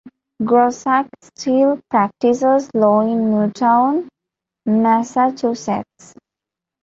[0.41, 4.09] Grossack still practices law in Newton,
[4.65, 6.15] Massachusetts.